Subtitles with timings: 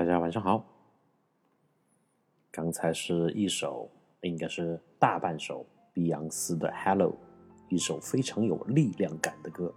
[0.00, 0.64] 大家晚上好。
[2.50, 3.86] 刚才是一首，
[4.22, 7.10] 应该是大半首碧昂斯的《Hello》，
[7.68, 9.70] 一首非常有力量感的歌。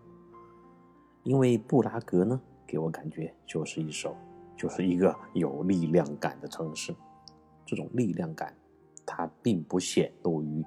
[1.24, 4.16] 因为布拉格呢，给我感觉就是一首，
[4.56, 6.96] 就是一个有力量感的城市。
[7.66, 8.56] 这种力量感，
[9.06, 10.64] 它并不显露于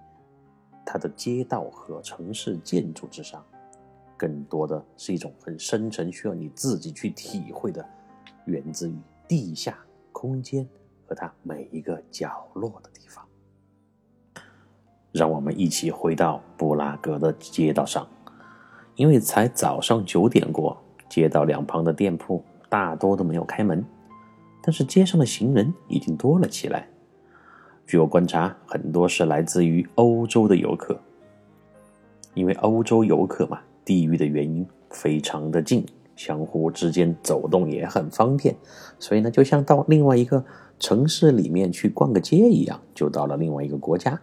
[0.84, 3.42] 它的街道和城市建筑之上，
[4.18, 7.82] 更多的是一种很深沉，需要你自己去体会的，
[8.44, 8.94] 源自于
[9.28, 9.76] 地下
[10.12, 10.66] 空间
[11.06, 13.24] 和它每一个角落的地方。
[15.12, 18.06] 让我们一起回到布拉格的街道上，
[18.94, 20.76] 因为才早上九点过，
[21.08, 23.84] 街道两旁的店铺大多都没有开门，
[24.62, 26.88] 但是街上的行人已经多了起来。
[27.86, 31.00] 据我观察，很多是来自于欧洲的游客，
[32.34, 35.86] 因为欧洲游客嘛，地域的原因非常的近，
[36.16, 38.56] 相互之间走动也很方便，
[38.98, 40.44] 所以呢，就像到另外一个
[40.78, 44.20] 城市里面去逛个街一样，就到了另外一个国家。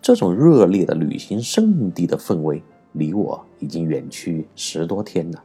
[0.00, 5.42] 这种热烈的旅行胜地的氛围，离我已经远去十多天了。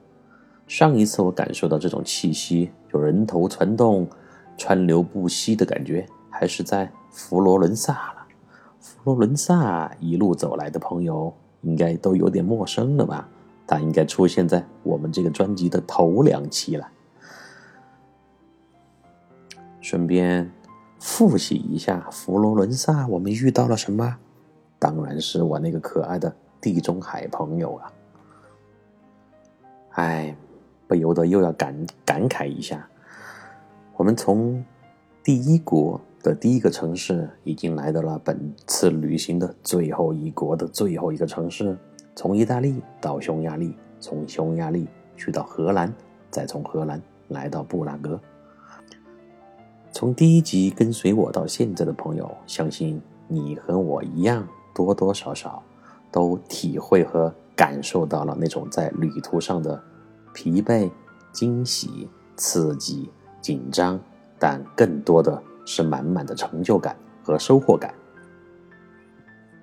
[0.68, 4.08] 上一次我感受到这种气息，有人头攒动、
[4.58, 8.28] 川流不息的感觉，还是在佛罗伦萨了。
[8.80, 13.30] 佛罗伦萨一路走来的朋友，应该都有点陌生了吧？
[13.66, 16.90] 它应该出现在我们这个专辑的头两期了。
[19.82, 20.52] 顺便
[21.00, 24.18] 复习一下佛罗伦萨，我们遇到了什么？
[24.80, 27.94] 当然是我那个可爱的地中海朋友啊！
[29.92, 30.36] 哎，
[30.88, 32.88] 不由得又要感感慨一下，
[33.96, 34.64] 我们从
[35.24, 41.78] 第一国的第一个城市，已经来到了本次旅行的最后一国的最后一个城市，
[42.16, 45.94] 从意大利到匈牙利，从匈牙利去到荷兰，
[46.30, 48.20] 再从荷兰来到布拉格。
[49.92, 55.62] 从第一集跟随我到现在的朋友，相信你和我一样，多多少少
[56.12, 59.82] 都体会和感受到了那种在旅途上的
[60.34, 60.90] 疲惫、
[61.32, 63.10] 惊喜、刺激、
[63.42, 64.00] 紧张，
[64.40, 67.94] 但更多的是满满的成就感和收获感。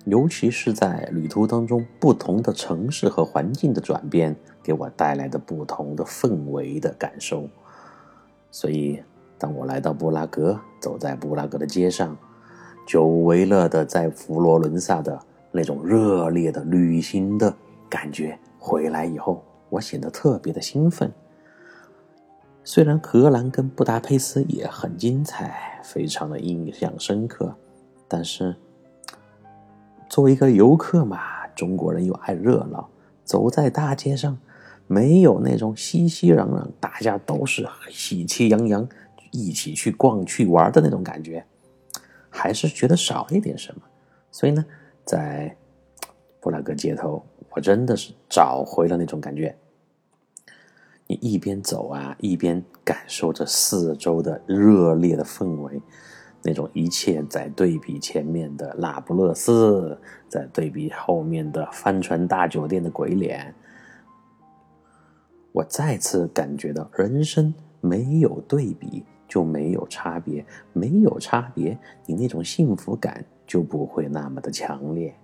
[0.05, 7.47] 尤其是在旅途当中，不同的城市和环境的转变，给我带来的不同的氛围的感受，
[8.49, 9.01] 所以。
[9.37, 12.15] 当我来到布拉格，走在布拉格的街上，
[12.85, 15.19] 久违了的在佛罗伦萨的
[15.51, 17.51] 那种热烈的旅行的
[17.89, 21.11] 感觉回来以后，我显得特别的兴奋。
[22.63, 27.55] 虽然荷兰跟布达佩斯也很精彩，非常的印象深刻，
[28.07, 28.55] 但是
[30.11, 32.89] 作为一个游客嘛，中国人又爱热闹，
[33.23, 34.37] 走在大街上，
[34.85, 38.85] 没有那种熙熙攘攘，大家都是喜气洋洋。
[39.31, 41.45] 一起去逛去玩的那种感觉，
[42.29, 43.81] 还是觉得少一点什么。
[44.29, 44.65] 所以呢，
[45.05, 45.55] 在
[46.41, 49.55] 布拉格街头，我真的是找回了那种感觉。
[51.07, 55.81] 你一边走啊，一边感受着四周的热烈的氛围，
[56.43, 59.97] 那种一切在对比前面的那不勒斯，
[60.27, 63.53] 在对比后面的帆船大酒店的鬼脸，
[65.51, 69.03] 我再次感觉到人生没有对比。
[69.31, 75.15] 就没有差别，没有差别，你那种幸福感就不会那么的强烈。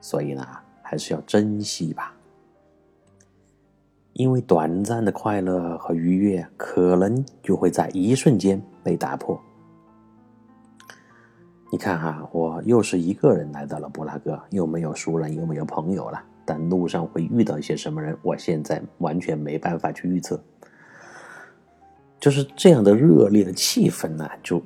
[0.00, 0.42] 所以呢，
[0.80, 2.16] 还是要珍惜吧，
[4.14, 9.38] 因为短暂的快乐和愉悦，可能就会在一瞬间被打破。
[11.72, 16.20] 你看哈，我又是一个人来到了布拉格，又没有熟人，又没有朋友了。
[16.44, 20.42] 但路上会遇到一些什么人，我现在完全没办法去预测。
[22.18, 24.60] 就是这样的热烈的气氛呢，就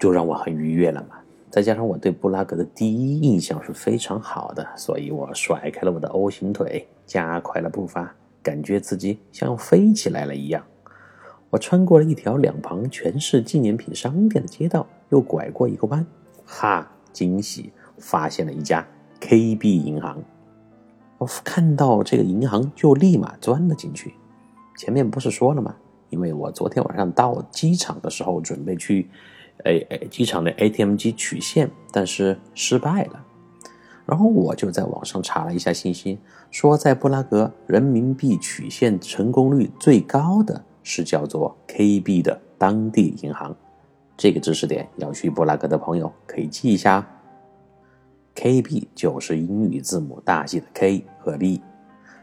[0.00, 1.16] 就让我很愉悦了嘛。
[1.48, 8.12] 再加上我对布拉格的第一印象是非常好的，所以我甩开了我的 O 型腿，加快了步伐，
[8.42, 10.60] 感觉自己像飞起来了一样。
[11.50, 16.04] 我穿过了一条两旁全是纪念品商店的街道，又拐过一个弯。
[16.44, 16.90] 哈！
[17.12, 18.86] 惊喜，发现了一家
[19.20, 20.22] KB 银行。
[21.18, 24.14] 我看到这个银行就立马钻了进去。
[24.76, 25.74] 前面不是说了吗？
[26.08, 29.08] 因为我昨天晚上到机场的时候，准备去，
[29.64, 33.24] 哎哎，机场的 ATM 机取现，但是失败了。
[34.04, 36.18] 然后我就在网上查了一下信息，
[36.50, 43.54] 说在布拉格人民币取现成功率最高的是叫做 KB 的当地银行。
[44.22, 47.04] 这个知识点要去布拉格的朋友可以记一下
[48.36, 51.60] ，KB 就是英语字母大写的 K 和 B，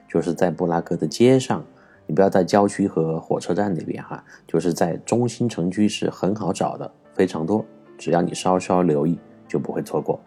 [0.07, 1.62] 就是在布拉格的街上，
[2.07, 7.66] 你不要在郊区和火车站那边哈，就是在中心城区是很好找的，非常多，
[7.98, 10.18] 只要你稍稍留意就不会错过。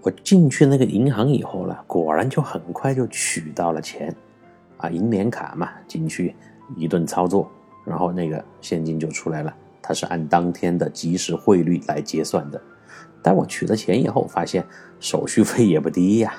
[0.00, 4.14] 我进去那个银行以后呢，果然就很快就取到了钱，
[4.76, 6.36] 啊，银联卡嘛，进去
[6.76, 7.50] 一顿操作，
[7.84, 9.52] 然后那个现金就出来了。
[9.82, 12.62] 它是按当天的即时汇率来结算的，
[13.20, 14.64] 但我取了钱以后，发现
[15.00, 16.32] 手续费也不低呀。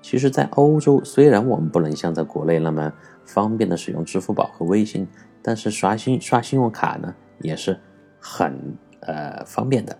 [0.00, 2.92] 其实，在欧洲，虽然我们不能像在国内那么
[3.24, 5.08] 方便的使用支付宝和微信，
[5.42, 7.80] 但是刷信刷信用卡呢，也是
[8.20, 9.98] 很呃方便的。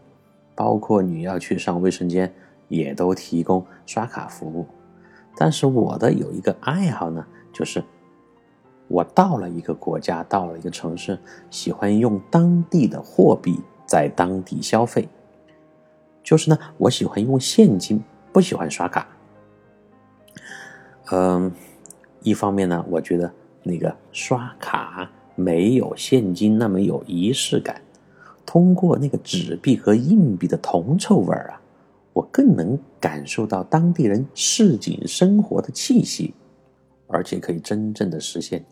[0.55, 2.33] 包括你要去上卫生间，
[2.69, 4.67] 也都提供刷卡服务。
[5.37, 7.83] 但是我的有一个爱好呢，就是。
[8.89, 11.19] 我到了一个国家，到了一个城市，
[11.51, 15.09] 喜欢用当地的货币在当地消费。
[16.23, 18.03] 就是呢，我喜欢用现金，
[18.33, 19.07] 不喜欢刷卡。
[21.11, 21.53] 嗯，
[22.23, 23.33] 一方面呢，我觉得
[23.63, 27.83] 那个刷卡没有现金那么有仪式感，
[28.47, 31.61] 通过那个纸币和硬币的铜臭味儿啊，
[32.13, 36.33] 我更能感受到当地人市井生活的气息，
[37.07, 38.65] 而且可以真正的实现。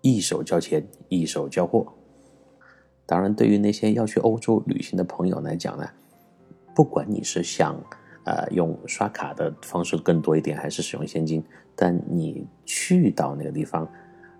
[0.00, 1.86] 一手交钱，一手交货。
[3.04, 5.88] 当然，对于那些要去欧洲旅行的朋友来讲呢，
[6.74, 7.74] 不管你是想
[8.24, 11.42] 呃用刷卡的方式更多一点，还是使用现金，
[11.74, 13.90] 但你去到那个地方，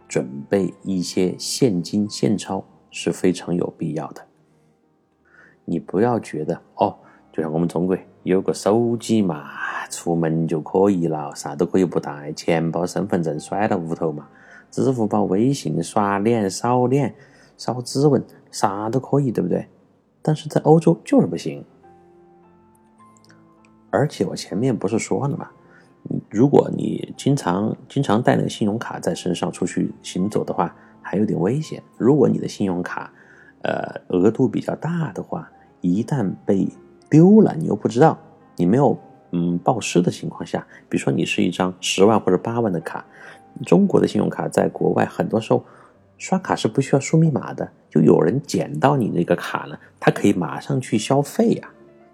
[0.06, 4.22] 准备一些现金现钞是非常有必要的。
[5.64, 6.94] 你不要觉得哦，
[7.32, 9.48] 就像我们中国有个手机嘛，
[9.90, 14.28] 出门就可以了，啥都可以不带，钱包、身份证甩到屋头嘛。
[14.70, 17.14] 支付宝、微信刷脸、扫脸、
[17.56, 19.66] 扫指纹，啥都可以，对不对？
[20.22, 21.64] 但是在欧洲就是不行。
[23.90, 25.48] 而且我前面不是说了吗？
[26.30, 31.82] 如果你经常经常带那个信用卡在身上出去行走的话，还有点危险。
[31.96, 33.12] 如果你的信用卡，
[33.62, 35.50] 呃，额度比较大的话，
[35.80, 36.68] 一旦被
[37.10, 38.16] 丢了，你又不知道，
[38.56, 38.96] 你没有
[39.32, 43.04] 嗯报失的情况下，比如说你是一张十万或者八万的卡。
[43.64, 45.64] 中国的信用卡在国外很多时候
[46.16, 51.68] 刷卡是不需要输密码的，就有人捡到你那个卡了，他可以马上去消费呀，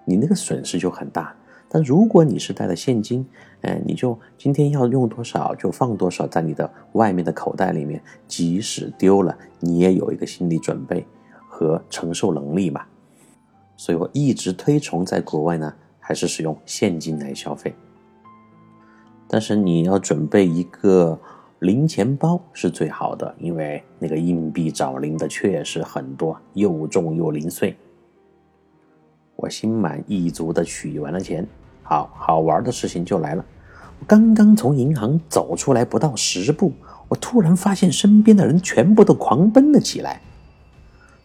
[0.04, 1.34] 你那个损失就很大。
[1.68, 3.26] 但如果你是带了现金，
[3.62, 11.04] 哎，你就今天要用多少就放多少在你的外面的口袋里面，即使丢了，你也有一个心理准备
[11.48, 12.82] 和承受能力嘛。
[13.76, 17.74] 所以我一直推崇在国外呢，还是使用现金来消费。
[19.34, 21.18] 但是你要准备一个
[21.58, 27.76] 零钱包是最好的，因为那个硬币找零的确实很多，又重又零碎。
[29.34, 31.44] 我心满意足的取完了钱，
[31.82, 33.44] 好好玩的事情就来了。
[33.98, 36.72] 我刚刚从银行走出来不到十步，
[37.08, 40.20] 我突然发现身边的人全部都狂奔了起来，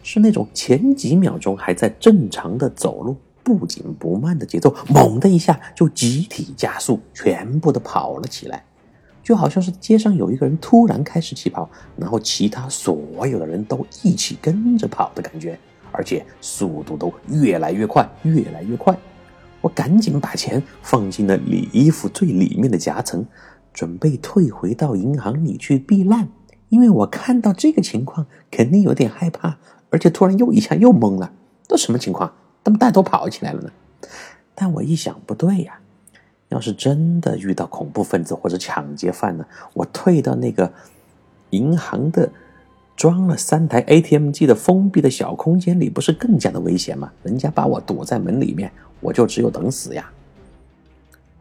[0.02, 3.16] 是那种前几秒钟还在正常的走路。
[3.58, 8.64] 不紧不慢的节奏，猛的一下就集体加速，全部都跑了起来，
[9.24, 15.58] 就好像是街上有一个人突然开始起跑，然后其他所有的人都一起跟着跑的感觉，
[15.92, 18.98] 而且速度都越来越快，越来越快。
[19.62, 23.26] 我赶紧把钱放进了里衣服最里面的夹层，
[23.74, 26.30] 准备退回到银行里去避难，
[26.70, 29.58] 因为我看到这个情况肯定有点害怕，
[29.90, 31.34] 而且突然又一下又懵了，
[31.68, 32.32] 这什么情况？
[32.64, 33.72] 怎么带头跑起来了呢？
[34.54, 35.80] 但我一想，不对呀！
[36.50, 39.46] 要是真的遇到恐怖分子或者抢劫犯呢？
[39.74, 40.72] 我退到那个
[41.52, 42.30] 银行的
[42.96, 47.12] 装了三台 ATM 机的封闭的小空间里，不是更加的危险吗？
[47.24, 50.12] 人家把我堵在门里面，我就只有等死呀。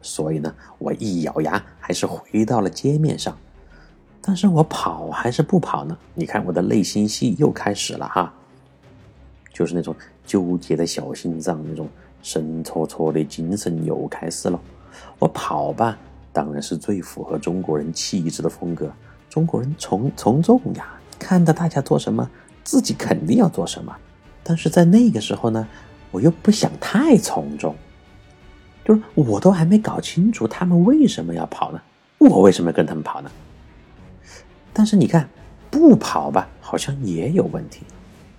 [0.00, 3.36] 所以呢，我一咬牙，还是回到了街面上。
[4.20, 5.96] 但是我跑还是不跑呢？
[6.14, 8.32] 你看我的内心戏又开始了哈，
[9.52, 9.96] 就是那种
[10.28, 11.88] 纠结的小心脏，那种
[12.22, 14.60] 神戳戳的精神又开始了。
[15.18, 15.98] 我跑吧，
[16.34, 18.92] 当然是最符合中国人气质的风格。
[19.30, 22.28] 中国人从从众呀，看到大家做什么，
[22.62, 23.96] 自己肯定要做什么。
[24.44, 25.66] 但是在那个时候呢，
[26.10, 27.74] 我又不想太从众。
[28.84, 31.80] 就是我都还没搞清楚他们为什么要跑呢？
[32.18, 33.30] 我为什么要跟他们跑呢？
[34.72, 35.28] 但是你看，
[35.70, 37.82] 不跑吧，好像也有问题，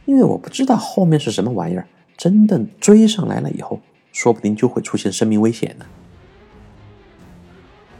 [0.09, 1.85] 因为我不知道后面是什么玩意儿。
[2.17, 3.79] 真的追上来了以后，
[4.11, 5.85] 说不定就会出现生命危险呢。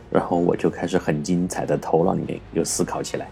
[0.10, 3.30] 然后我就开始很精彩的头脑里面又思考起来：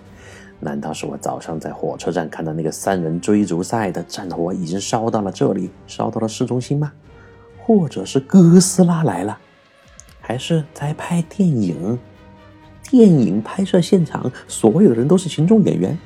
[0.59, 6.93] 难道是我早上在火车站看到那个三人追逐赛的战火已经烧到了这里，烧到了市中心吗？
[7.57, 9.39] 或者是哥斯拉来了，
[10.21, 11.97] 还是在拍电影？
[12.83, 15.97] 电影拍摄现场所有的人都是群众演员。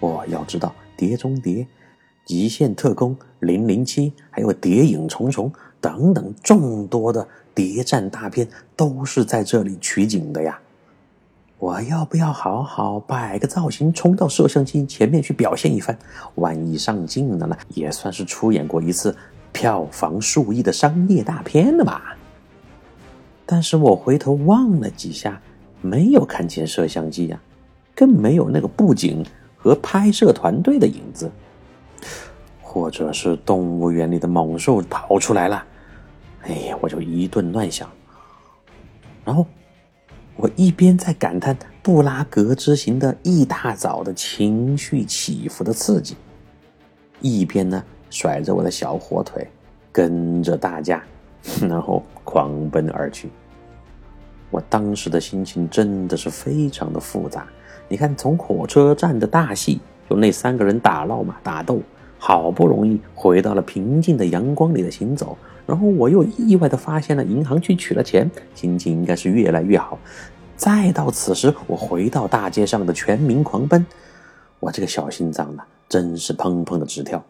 [0.00, 0.68] 哦，要知道，
[0.98, 1.54] 《碟中谍》
[2.26, 10.58] 《极限特工》《零零七》还有《谍影重重》等等众多的谍战大片都是在这里取景的呀。
[11.58, 15.96] 我要不要好好摆个造型，冲到摄像机前面去表现一番？
[16.34, 19.16] 万一上镜了呢，也算是出演过一次。
[19.52, 22.14] 票房数亿的商业大片了吧？
[23.46, 25.40] 但是我回头望了几下，
[25.80, 27.40] 没有看见摄像机呀，
[27.94, 29.24] 更没有那个布景
[29.56, 31.30] 和拍摄团队的影子，
[32.60, 35.64] 或者是动物园里的猛兽跑出来了？
[36.42, 37.90] 哎呀，我就一顿乱想。
[39.24, 39.46] 然后
[40.36, 46.16] 我一边在感叹布拉格之行的一大早的情绪起伏的刺激，
[47.20, 47.82] 一边呢。
[48.08, 49.46] 甩着我的小火腿，
[49.90, 51.02] 跟着大家，
[51.68, 53.28] 然后狂奔而去。
[54.48, 57.46] 我当时的心情真的是非常的复杂。
[57.88, 61.80] 你看，从火车站的大戏，就那三个人打闹嘛，打斗，
[62.18, 65.36] 好不容易回到了平静的阳光里的行走，
[65.66, 69.98] 然后我又意外的发现了银行去取了钱，心情应该是越来越好。
[70.56, 73.84] 再到此时，我回到大街上的全民狂奔，
[74.60, 77.22] 我这个小心脏呢，真是砰砰的直跳。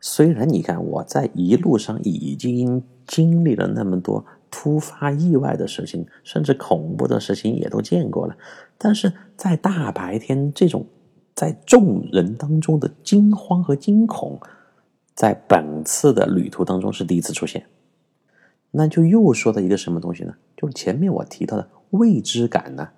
[0.00, 8.36] 虽然你看我在一路上已经经历了那么多突发意外的事情，甚至恐怖的事情也都见过了，
[8.76, 10.86] 但是在大白天这种
[11.36, 14.40] 在众人当中的惊慌和惊恐，
[15.14, 17.64] 在本次的旅途当中是第一次出现。
[18.72, 20.34] 那就又说到一个什么东西呢？
[20.56, 22.88] 就是前面我提到的未知感呢。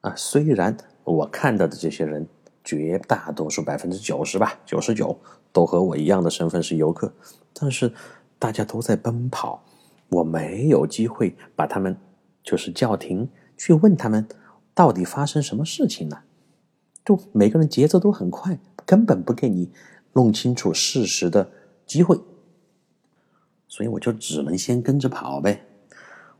[0.00, 2.26] 啊，虽然我看到的这些人。
[2.68, 5.16] 绝大多数百分之九十吧，九十九
[5.52, 7.12] 都和我一样的身份是游客，
[7.54, 7.92] 但是
[8.40, 9.62] 大家都在奔跑，
[10.08, 11.96] 我没有机会把他们
[12.42, 14.26] 就是叫停，去问他们
[14.74, 16.24] 到底发生什么事情了。
[17.06, 19.70] 就每个人节奏都很快，根本不给你
[20.12, 21.48] 弄清楚事实的
[21.86, 22.18] 机会，
[23.68, 25.64] 所以我就只能先跟着跑呗。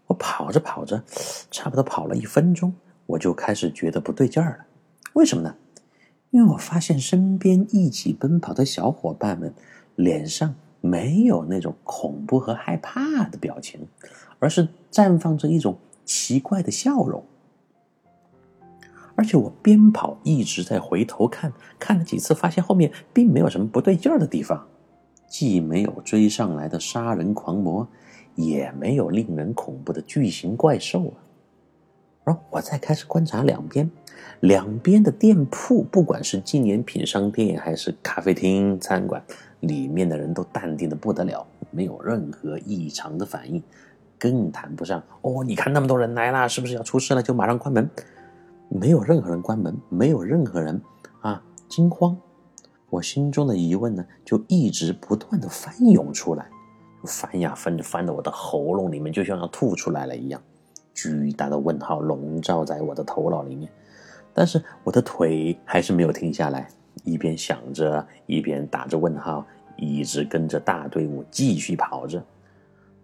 [0.09, 1.05] 我跑着跑着，
[1.53, 2.75] 差不多跑了一分钟，
[3.07, 4.67] 我就开始觉得不对劲儿了。
[5.13, 5.55] 为什么呢？
[6.31, 9.55] 因为我发现身边一起奔跑的小伙伴们
[9.95, 13.87] 脸上没有那种恐怖和害怕的表情，
[14.41, 17.25] 而是绽放着一种奇怪的笑容。
[19.17, 24.67] 而且我边跑一直在回头看，看了几次，发现后面并没有什么不对劲儿的地方，
[25.27, 27.89] 既没有追上来的杀人狂魔，
[28.35, 31.17] 也没有令人恐怖的巨型怪兽啊。
[32.25, 33.91] 然后我再开始观察两边，
[34.41, 39.23] 两边的店铺，不管是纪念品商店还是咖啡厅、餐馆，
[39.61, 43.63] 里面的人都淡定的不得了，没有任何异常的反应，
[44.19, 47.23] 更谈不上哦，你看那么多人来了，是不是要出事了？
[47.23, 47.89] 就马上关门，
[48.69, 50.81] 没有任何人关门，没有任何人
[51.21, 52.17] 啊惊慌。
[52.91, 56.49] 我心中的疑问呢，就一直不断的翻涌出来，
[57.05, 60.41] 翻呀翻，翻的我的喉咙里面就像要吐出来了一样。
[60.95, 63.71] 巨大的问号笼罩在我的头脑里面，
[64.33, 66.69] 但是我的腿还是没有停下来，
[67.05, 69.45] 一边想着，一边打着问号，
[69.77, 72.25] 一直跟着大队伍继续跑着。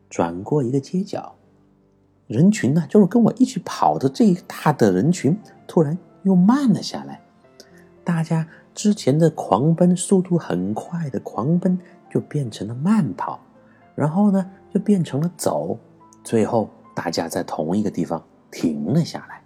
[0.08, 1.34] 转过一个街角，
[2.32, 7.20] 人群呢，就是跟我一起跑的这一大的人群，突然又慢了下来。
[8.02, 11.78] 大家之前的狂奔，速度很快的狂奔，
[12.10, 13.38] 就变成了慢跑，
[13.94, 15.78] 然后呢，就变成了走，
[16.24, 16.68] 最后。
[16.94, 19.40] 大家在同一个地方停了下来，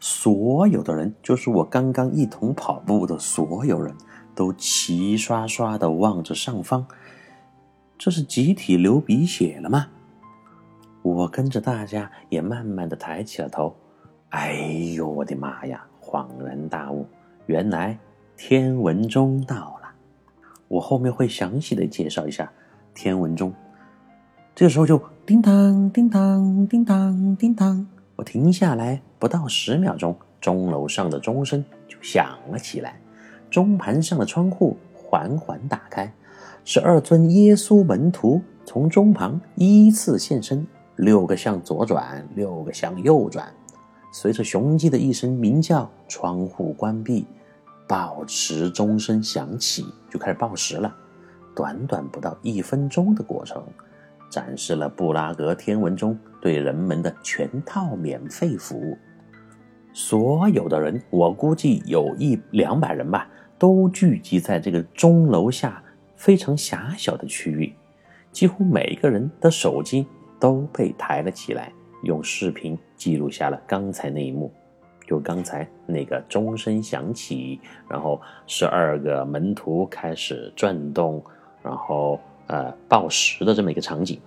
[0.00, 3.94] 所有的人，就是我刚刚一同跑步的所有人
[4.34, 6.86] 都齐刷刷的望着上方，
[7.98, 9.88] 这是集体流鼻血了吗？
[11.14, 13.72] 我跟着大家也慢慢的抬起了头。
[14.30, 14.54] 哎
[14.96, 15.86] 呦，我的妈呀！
[16.00, 17.06] 恍然大悟，
[17.46, 17.96] 原来
[18.36, 19.88] 天文钟到了。
[20.66, 22.50] 我后面会详细的介绍一下
[22.92, 23.52] 天文钟。
[24.52, 27.86] 这时候就叮当叮当叮当叮当，
[28.16, 33.00] 我停下来不到十秒钟，钟楼上的钟声就响了起来，
[33.48, 36.12] 钟盘上的窗户缓缓打开，
[36.64, 43.52] 十二尊耶稣门徒从钟旁依次现身，六个向左转，六个向右转。
[44.12, 47.26] 随着雄鸡的一声鸣叫，窗户关闭，
[47.86, 50.94] 报时钟声响起，就开始报时了。
[51.54, 53.62] 短短不到一分钟的过程，
[54.30, 58.96] 展示了布拉格天文钟对人们的全套免费服务。
[59.92, 65.82] 所有的人，我估计有一两百人吧，都聚集在这个钟楼下
[66.14, 67.72] 非常狭小的区域，
[68.32, 70.06] 几乎每个人的手机
[70.46, 71.72] 都被抬了起来。
[72.02, 74.52] 用视频记录下了刚才那一幕，
[75.04, 81.20] 就刚才那个钟声响起，然后十二个门徒开始转动，
[81.64, 84.20] 然后呃报时的这么一个场景。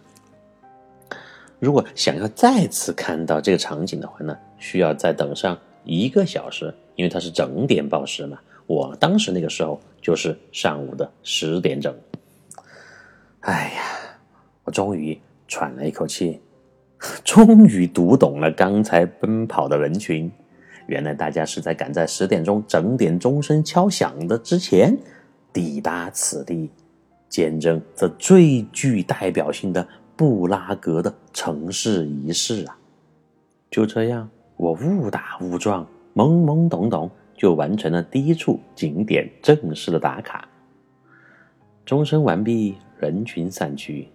[1.57, 8.37] 如果想要再次看到这个场景的话呢，需要再等上一个小时，因为它是整点报时嘛。
[8.67, 11.95] 我当时那个时候就是上午的十点整。
[13.39, 13.83] 哎呀，
[14.65, 15.17] 我终于
[15.49, 16.39] 喘了一口气。
[17.23, 20.29] 终于读懂了刚才奔跑的人群，
[20.87, 24.97] 原来大家是在赶在十点钟整点钟声敲响的之前
[25.53, 26.69] 抵达此地，
[27.29, 29.87] 见证这最具代表性的
[30.17, 32.77] 布拉格的城市仪式啊！
[33.71, 40.45] 就这样，我误打误撞、懵懵懂懂就完成了第一处景点正式的打卡。
[41.85, 44.09] 钟声完毕，人群散去，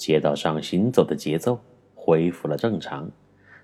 [0.00, 1.60] 街道上行走的节奏。
[1.94, 3.10] 恢复了正常，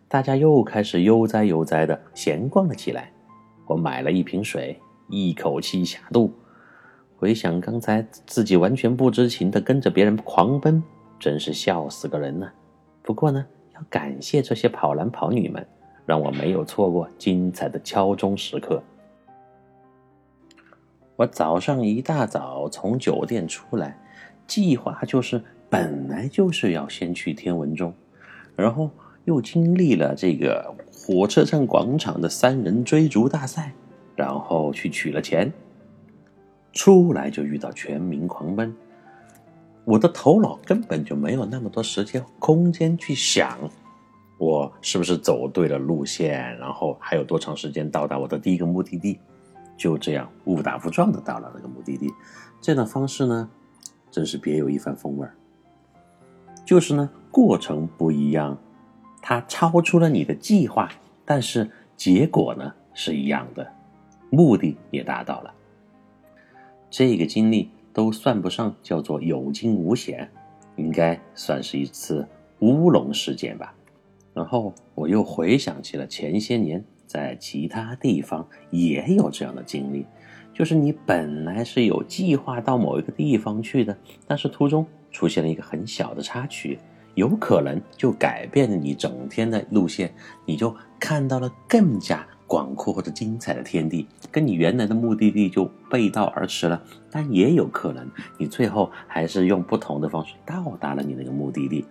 [0.07, 3.11] 大家又开始悠哉悠哉的闲逛了起来。
[3.67, 6.31] 我买了一瓶水，一口气下肚。
[7.17, 10.83] 回想刚才自己完全不知情的跟着别人狂奔，
[11.19, 12.47] 真是笑死个人呢。
[13.03, 13.45] 不过呢，
[13.75, 15.67] 要感谢这些跑男跑女们，
[16.05, 18.83] 让我没有错过精彩的敲钟时刻。
[21.17, 23.99] 我早上一大早从酒店出来，
[24.47, 27.93] 计划就是本来就是要先去天文钟。
[28.57, 28.91] 然后
[29.27, 33.75] 又经历了这个火车站广场的三人追逐大赛，
[34.15, 35.53] 然后去取了钱，
[36.73, 38.75] 出来就遇到全民狂奔，
[39.85, 43.59] 我的头脑根本就没有那么多时间空间去想，
[44.39, 49.21] 我是不是走对了路线，然后还有多长时间到达我的第一个目的地，
[49.77, 52.11] 就这样误打误撞的到了那个目的地，
[52.63, 53.51] 这样的方式呢，
[54.11, 55.35] 真是别有一番风味儿。
[56.67, 58.59] 就是呢，过程不一样，
[59.23, 60.91] 它超出了你的计划，
[61.25, 63.73] 但是结果呢是一样的，
[64.31, 65.55] 目的也达到了。
[66.91, 70.29] 这个经历都算不上叫做有惊无险，
[70.75, 72.27] 应该算是一次
[72.59, 73.73] 乌龙事件吧。
[74.35, 80.05] 然后我又回想起了前些年在其他地方也有这样的经历，
[80.53, 84.85] 就是你本来是有计划到某一个地方去的，但是途中。
[85.17, 86.79] 出现了一个很小的插曲，
[87.15, 90.13] 有可能就改变了你整天的路线，
[90.45, 96.83] 你就看到了更加广阔或者精彩的天地，跟你原来的目的地就背道而驰了。
[97.11, 101.83] 但也有可能，你最后还是用不同的方式到达了你那个目的地。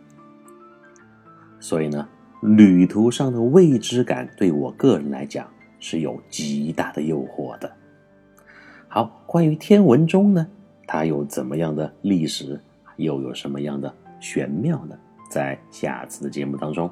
[1.59, 2.07] 所以呢，
[2.43, 5.47] 旅途上的未知感对我个人来讲
[5.79, 7.71] 是有极大的诱惑的。
[8.87, 10.45] 好，关于天文钟呢，
[10.85, 12.61] 它有怎么样的历史？
[12.97, 14.97] 又有什么样的玄妙呢？
[15.29, 16.89] 在下次的节目当中，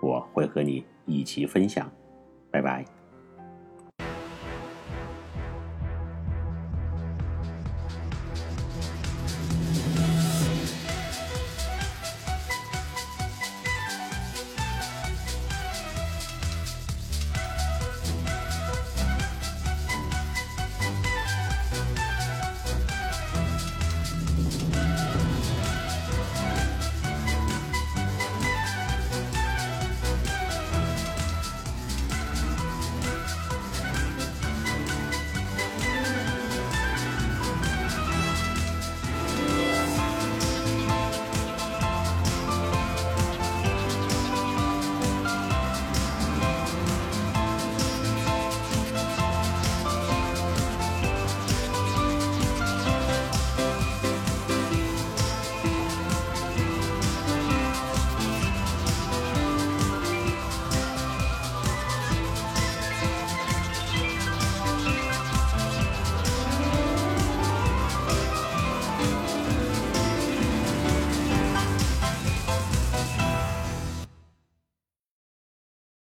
[0.00, 1.90] 我会和你一起分享。
[2.50, 3.01] 拜拜。